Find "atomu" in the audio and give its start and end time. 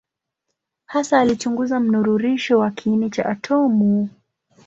3.25-4.09